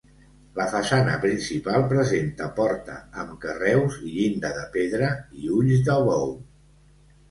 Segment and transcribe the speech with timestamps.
[0.59, 5.15] La façana principal presenta porta amb carreus i llinda de pedra
[5.47, 6.31] i ulls de bou.